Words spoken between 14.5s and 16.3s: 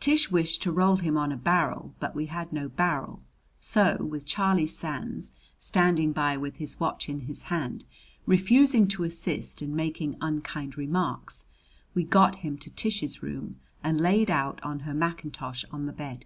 on her mackintosh on the bed.